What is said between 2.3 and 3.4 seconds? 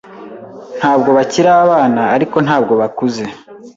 ntabwo bakuze.